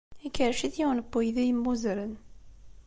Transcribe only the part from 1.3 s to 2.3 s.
yemmuzzren.